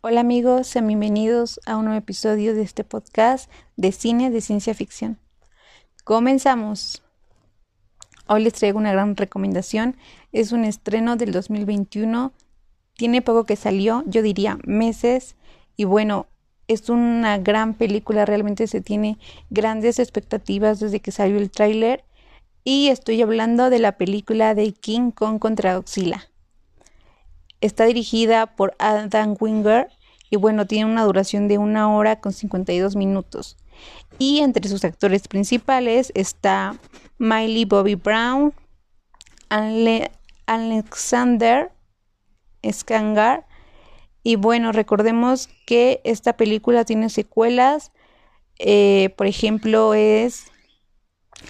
Hola 0.00 0.20
amigos, 0.20 0.66
sean 0.66 0.86
bienvenidos 0.86 1.60
a 1.66 1.76
un 1.76 1.84
nuevo 1.84 1.98
episodio 1.98 2.54
de 2.54 2.62
este 2.62 2.84
podcast 2.84 3.50
de 3.76 3.92
cine 3.92 4.30
de 4.30 4.40
ciencia 4.40 4.74
ficción. 4.74 5.18
Comenzamos. 6.04 7.02
Hoy 8.26 8.44
les 8.44 8.54
traigo 8.54 8.78
una 8.78 8.92
gran 8.92 9.16
recomendación. 9.16 9.96
Es 10.32 10.52
un 10.52 10.64
estreno 10.64 11.16
del 11.16 11.32
2021. 11.32 12.32
Tiene 12.96 13.22
poco 13.22 13.44
que 13.44 13.56
salió, 13.56 14.04
yo 14.06 14.22
diría 14.22 14.58
meses. 14.64 15.36
Y 15.76 15.84
bueno, 15.84 16.26
es 16.66 16.88
una 16.88 17.36
gran 17.38 17.74
película. 17.74 18.24
Realmente 18.24 18.66
se 18.68 18.80
tiene 18.80 19.18
grandes 19.50 19.98
expectativas 19.98 20.80
desde 20.80 21.00
que 21.00 21.12
salió 21.12 21.36
el 21.36 21.50
tráiler. 21.50 22.04
Y 22.64 22.88
estoy 22.88 23.20
hablando 23.20 23.68
de 23.68 23.78
la 23.78 23.92
película 23.98 24.54
de 24.54 24.72
King 24.72 25.10
Kong 25.10 25.38
contra 25.38 25.76
Godzilla. 25.76 26.30
Está 27.60 27.84
dirigida 27.84 28.56
por 28.56 28.74
Adam 28.78 29.36
Winger 29.38 29.90
y 30.30 30.36
bueno, 30.36 30.66
tiene 30.66 30.86
una 30.90 31.04
duración 31.04 31.46
de 31.46 31.58
una 31.58 31.94
hora 31.94 32.20
con 32.20 32.32
52 32.32 32.96
minutos. 32.96 33.58
Y 34.18 34.38
entre 34.38 34.66
sus 34.68 34.82
actores 34.82 35.28
principales 35.28 36.10
está 36.14 36.78
Miley 37.18 37.66
Bobby 37.66 37.96
Brown, 37.96 38.54
Alexander 40.46 41.70
Skangar. 42.66 43.46
Y 44.22 44.36
bueno, 44.36 44.72
recordemos 44.72 45.50
que 45.66 46.00
esta 46.04 46.38
película 46.38 46.86
tiene 46.86 47.10
secuelas. 47.10 47.92
Eh, 48.58 49.12
por 49.18 49.26
ejemplo, 49.26 49.92
es 49.92 50.50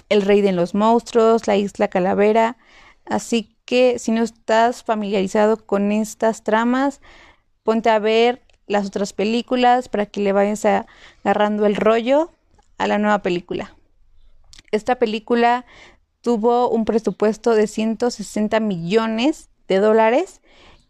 El 0.09 0.21
Rey 0.21 0.41
de 0.41 0.51
los 0.51 0.73
Monstruos, 0.73 1.47
La 1.47 1.57
Isla 1.57 1.87
Calavera. 1.87 2.57
Así 3.05 3.55
que 3.65 3.99
si 3.99 4.11
no 4.11 4.23
estás 4.23 4.83
familiarizado 4.83 5.65
con 5.65 5.91
estas 5.91 6.43
tramas, 6.43 7.01
ponte 7.63 7.89
a 7.89 7.99
ver 7.99 8.41
las 8.67 8.87
otras 8.87 9.13
películas 9.13 9.89
para 9.89 10.05
que 10.05 10.21
le 10.21 10.31
vayas 10.31 10.65
agarrando 10.65 11.65
el 11.65 11.75
rollo 11.75 12.31
a 12.77 12.87
la 12.87 12.97
nueva 12.97 13.19
película. 13.19 13.75
Esta 14.71 14.95
película 14.95 15.65
tuvo 16.21 16.69
un 16.69 16.85
presupuesto 16.85 17.53
de 17.53 17.67
160 17.67 18.59
millones 18.59 19.49
de 19.67 19.79
dólares 19.79 20.41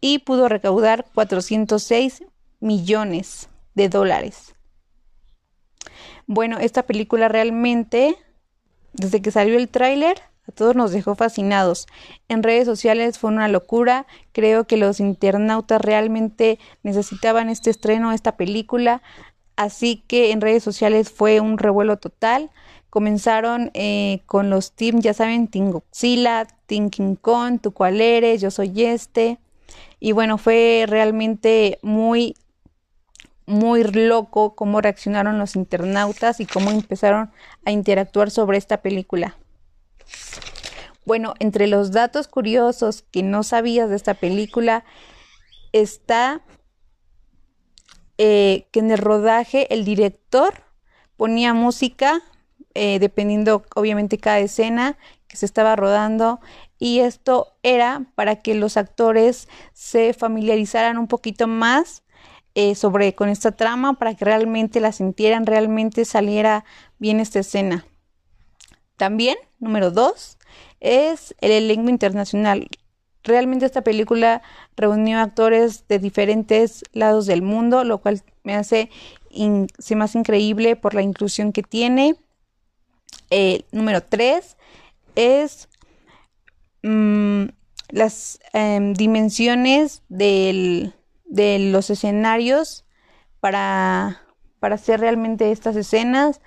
y 0.01 0.19
pudo 0.19 0.47
recaudar 0.49 1.05
406 1.13 2.23
millones 2.59 3.49
de 3.73 3.89
dólares. 3.89 4.55
Bueno, 6.27 6.57
esta 6.57 6.83
película 6.83 7.27
realmente, 7.27 8.15
desde 8.95 9.21
que 9.21 9.31
salió 9.31 9.57
el 9.57 9.69
tráiler, 9.69 10.21
a 10.47 10.51
todos 10.51 10.75
nos 10.75 10.91
dejó 10.91 11.15
fascinados. 11.15 11.87
En 12.27 12.43
redes 12.43 12.65
sociales 12.65 13.17
fue 13.17 13.31
una 13.31 13.47
locura. 13.47 14.05
Creo 14.31 14.65
que 14.65 14.77
los 14.77 14.99
internautas 14.99 15.81
realmente 15.81 16.59
necesitaban 16.83 17.49
este 17.49 17.71
estreno, 17.71 18.11
esta 18.11 18.37
película. 18.37 19.01
Así 19.55 20.03
que 20.07 20.31
en 20.31 20.41
redes 20.41 20.63
sociales 20.63 21.09
fue 21.09 21.39
un 21.39 21.57
revuelo 21.57 21.97
total. 21.97 22.51
Comenzaron 22.89 23.71
eh, 23.73 24.21
con 24.27 24.49
los 24.49 24.73
teams, 24.73 25.03
ya 25.03 25.13
saben, 25.13 25.47
Team 25.47 25.71
Godzilla, 25.71 26.47
Team 26.67 26.89
King 26.89 27.15
tú 27.61 27.71
cuál 27.71 27.99
eres, 27.99 28.39
yo 28.39 28.51
soy 28.51 28.83
este. 28.83 29.39
Y 29.99 30.11
bueno, 30.11 30.37
fue 30.37 30.85
realmente 30.87 31.79
muy, 31.81 32.35
muy 33.45 33.83
loco 33.83 34.55
cómo 34.55 34.81
reaccionaron 34.81 35.37
los 35.37 35.55
internautas 35.55 36.39
y 36.39 36.45
cómo 36.45 36.71
empezaron 36.71 37.31
a 37.65 37.71
interactuar 37.71 38.31
sobre 38.31 38.57
esta 38.57 38.81
película. 38.81 39.37
Bueno, 41.05 41.35
entre 41.39 41.67
los 41.67 41.91
datos 41.91 42.27
curiosos 42.27 43.03
que 43.11 43.21
no 43.21 43.43
sabías 43.43 43.89
de 43.89 43.95
esta 43.95 44.15
película 44.15 44.83
está 45.71 46.41
eh, 48.17 48.67
que 48.71 48.79
en 48.79 48.91
el 48.91 48.97
rodaje 48.97 49.71
el 49.73 49.85
director 49.85 50.63
ponía 51.15 51.53
música 51.53 52.21
eh, 52.73 52.99
dependiendo 52.99 53.63
obviamente 53.75 54.17
cada 54.17 54.39
escena 54.39 54.97
que 55.27 55.37
se 55.37 55.45
estaba 55.45 55.75
rodando 55.75 56.39
y 56.79 56.99
esto 56.99 57.55
era 57.61 58.05
para 58.15 58.41
que 58.41 58.55
los 58.55 58.77
actores 58.77 59.47
se 59.73 60.13
familiarizaran 60.13 60.97
un 60.97 61.07
poquito 61.07 61.47
más 61.47 62.03
eh, 62.55 62.73
sobre 62.75 63.15
con 63.15 63.29
esta 63.29 63.51
trama 63.51 63.93
para 63.93 64.15
que 64.15 64.25
realmente 64.25 64.79
la 64.79 64.91
sintieran, 64.91 65.45
realmente 65.45 66.05
saliera 66.05 66.63
bien 66.99 67.19
esta 67.19 67.39
escena. 67.39 67.85
También, 68.97 69.35
número 69.59 69.91
dos, 69.91 70.37
es 70.79 71.35
el 71.41 71.51
elenco 71.51 71.89
internacional. 71.89 72.69
Realmente 73.23 73.65
esta 73.65 73.81
película 73.81 74.41
reunió 74.77 75.19
actores 75.19 75.87
de 75.87 75.99
diferentes 75.99 76.83
lados 76.93 77.25
del 77.25 77.41
mundo, 77.41 77.83
lo 77.83 77.97
cual 77.97 78.21
me 78.43 78.55
hace 78.55 78.89
más 79.95 80.15
increíble 80.15 80.75
por 80.75 80.93
la 80.93 81.01
inclusión 81.01 81.51
que 81.51 81.63
tiene. 81.63 82.15
Eh, 83.31 83.63
número 83.71 84.01
tres 84.01 84.55
es 85.15 85.67
mm, 86.83 87.45
las 87.89 88.39
em, 88.53 88.93
dimensiones 88.93 90.03
de 91.35 91.59
los 91.59 91.89
escenarios 91.89 92.85
para, 93.41 94.21
para 94.59 94.75
hacer 94.75 95.01
realmente 95.01 95.51
estas 95.51 95.75
escenas. 95.75 96.41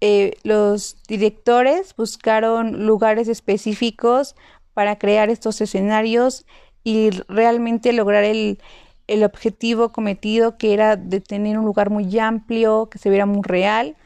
Eh, 0.00 0.36
los 0.42 0.96
directores 1.06 1.94
buscaron 1.96 2.84
lugares 2.84 3.28
específicos 3.28 4.34
para 4.74 4.98
crear 4.98 5.30
estos 5.30 5.60
escenarios 5.60 6.44
y 6.82 7.10
realmente 7.28 7.92
lograr 7.92 8.24
el, 8.24 8.58
el 9.06 9.22
objetivo 9.22 9.92
cometido 9.92 10.58
que 10.58 10.74
era 10.74 10.96
de 10.96 11.20
tener 11.20 11.56
un 11.56 11.64
lugar 11.64 11.90
muy 11.90 12.18
amplio, 12.18 12.88
que 12.90 12.98
se 12.98 13.10
viera 13.10 13.26
muy 13.26 13.42
real. 13.42 13.96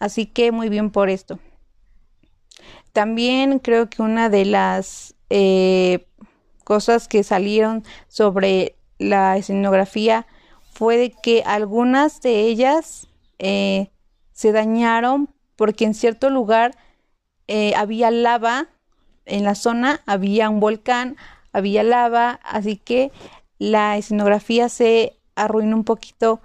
Así 0.00 0.26
que 0.26 0.50
muy 0.50 0.68
bien 0.68 0.90
por 0.90 1.10
esto. 1.10 1.38
También 2.92 3.60
creo 3.60 3.88
que 3.88 4.02
una 4.02 4.28
de 4.30 4.46
las 4.46 5.14
eh, 5.30 6.06
cosas 6.64 7.06
que 7.06 7.22
salieron 7.22 7.84
sobre 8.08 8.75
la 8.98 9.36
escenografía 9.36 10.26
fue 10.72 10.96
de 10.96 11.10
que 11.10 11.42
algunas 11.44 12.20
de 12.20 12.40
ellas 12.40 13.08
eh, 13.38 13.90
se 14.32 14.52
dañaron 14.52 15.30
porque 15.56 15.84
en 15.84 15.94
cierto 15.94 16.30
lugar 16.30 16.76
eh, 17.48 17.74
había 17.74 18.10
lava, 18.10 18.68
en 19.24 19.44
la 19.44 19.54
zona 19.54 20.02
había 20.06 20.50
un 20.50 20.60
volcán, 20.60 21.16
había 21.52 21.82
lava, 21.82 22.40
así 22.44 22.76
que 22.76 23.10
la 23.58 23.96
escenografía 23.96 24.68
se 24.68 25.16
arruinó 25.34 25.76
un 25.76 25.84
poquito 25.84 26.40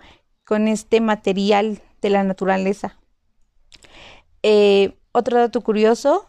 con 0.46 0.68
este 0.68 1.02
material 1.02 1.82
de 2.02 2.10
la 2.10 2.24
naturaleza. 2.24 2.98
Eh, 4.44 4.98
otro 5.12 5.38
dato 5.38 5.62
curioso 5.62 6.26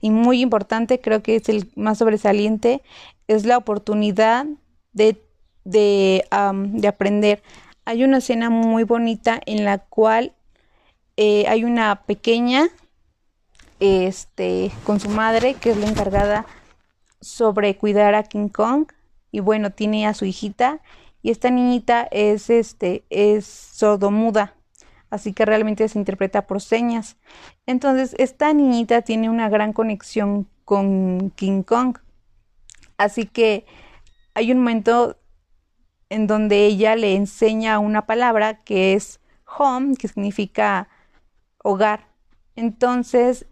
y 0.00 0.10
muy 0.10 0.40
importante, 0.40 1.00
creo 1.00 1.22
que 1.22 1.36
es 1.36 1.48
el 1.48 1.70
más 1.76 1.98
sobresaliente, 1.98 2.82
es 3.26 3.44
la 3.44 3.58
oportunidad 3.58 4.46
de, 4.92 5.22
de, 5.64 6.24
de 6.54 6.88
aprender. 6.88 7.42
Hay 7.84 8.04
una 8.04 8.18
escena 8.18 8.50
muy 8.50 8.84
bonita 8.84 9.40
en 9.46 9.64
la 9.64 9.78
cual 9.78 10.34
eh, 11.16 11.46
hay 11.48 11.64
una 11.64 12.02
pequeña 12.02 12.68
este, 13.80 14.70
con 14.84 15.00
su 15.00 15.08
madre 15.08 15.54
que 15.54 15.70
es 15.70 15.76
la 15.76 15.88
encargada 15.88 16.46
sobre 17.20 17.76
cuidar 17.76 18.14
a 18.14 18.22
King 18.22 18.48
Kong 18.48 18.86
y 19.32 19.40
bueno, 19.40 19.70
tiene 19.70 20.06
a 20.06 20.14
su 20.14 20.24
hijita 20.24 20.80
y 21.22 21.30
esta 21.30 21.50
niñita 21.50 22.08
es 22.10 22.48
este 22.50 23.04
es 23.10 23.44
sordomuda, 23.46 24.54
así 25.10 25.32
que 25.32 25.44
realmente 25.44 25.88
se 25.88 25.98
interpreta 25.98 26.46
por 26.46 26.60
señas. 26.60 27.16
Entonces, 27.66 28.14
esta 28.18 28.52
niñita 28.52 29.02
tiene 29.02 29.28
una 29.28 29.48
gran 29.48 29.72
conexión 29.72 30.48
con 30.64 31.30
King 31.36 31.62
Kong. 31.62 31.98
Así 32.96 33.26
que 33.26 33.66
hay 34.34 34.52
un 34.52 34.58
momento 34.58 35.19
en 36.10 36.26
donde 36.26 36.66
ella 36.66 36.96
le 36.96 37.14
enseña 37.14 37.78
una 37.78 38.06
palabra 38.06 38.62
que 38.62 38.94
es 38.94 39.20
home, 39.46 39.96
que 39.96 40.08
significa 40.08 40.88
hogar. 41.62 42.08
Entonces, 42.56 43.46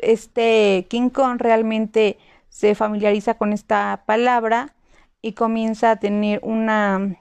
este 0.00 0.86
King 0.90 1.08
Kong 1.08 1.40
realmente 1.40 2.18
se 2.48 2.74
familiariza 2.74 3.34
con 3.34 3.52
esta 3.52 4.04
palabra 4.06 4.74
y 5.22 5.32
comienza 5.32 5.92
a 5.92 5.96
tener 5.96 6.40
una 6.42 7.16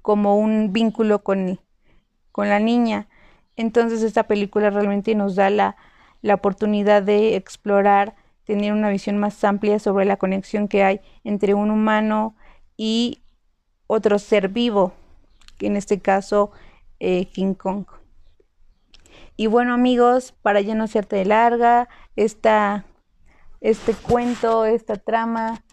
como 0.00 0.36
un 0.38 0.72
vínculo 0.72 1.22
con, 1.22 1.60
con 2.32 2.48
la 2.48 2.58
niña. 2.58 3.08
Entonces 3.56 4.02
esta 4.02 4.24
película 4.24 4.70
realmente 4.70 5.14
nos 5.14 5.36
da 5.36 5.50
la, 5.50 5.76
la 6.22 6.34
oportunidad 6.34 7.02
de 7.02 7.36
explorar, 7.36 8.16
tener 8.44 8.72
una 8.72 8.90
visión 8.90 9.18
más 9.18 9.42
amplia 9.44 9.78
sobre 9.78 10.04
la 10.04 10.16
conexión 10.16 10.68
que 10.68 10.82
hay 10.82 11.00
entre 11.22 11.54
un 11.54 11.70
humano 11.70 12.34
y 12.76 13.21
otro 13.86 14.18
ser 14.18 14.48
vivo, 14.48 14.92
que 15.58 15.66
en 15.66 15.76
este 15.76 16.00
caso 16.00 16.50
eh, 17.00 17.26
King 17.26 17.54
Kong. 17.54 17.86
Y 19.36 19.46
bueno 19.46 19.74
amigos, 19.74 20.34
para 20.42 20.60
ya 20.60 20.74
no 20.74 20.84
hacerte 20.84 21.16
de 21.16 21.24
larga, 21.24 21.88
esta, 22.16 22.84
este 23.60 23.94
cuento, 23.94 24.64
esta 24.64 24.96
trama, 24.96 25.64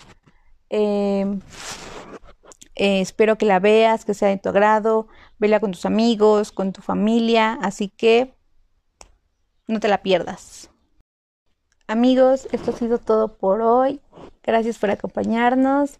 Em, 0.69 1.41
eh, 2.75 3.01
espero 3.01 3.37
que 3.37 3.45
la 3.45 3.59
veas, 3.59 4.05
que 4.05 4.13
sea 4.13 4.29
de 4.29 4.37
tu 4.37 4.49
agrado. 4.49 5.07
Vela 5.39 5.59
con 5.59 5.71
tus 5.71 5.85
amigos, 5.85 6.51
con 6.51 6.71
tu 6.71 6.81
familia. 6.81 7.57
Así 7.61 7.89
que 7.89 8.35
no 9.67 9.79
te 9.79 9.87
la 9.87 10.01
pierdas. 10.01 10.69
Amigos, 11.87 12.47
esto 12.51 12.71
ha 12.71 12.75
sido 12.75 12.99
todo 12.99 13.37
por 13.37 13.61
hoy. 13.61 13.99
Gracias 14.43 14.77
por 14.77 14.91
acompañarnos 14.91 15.99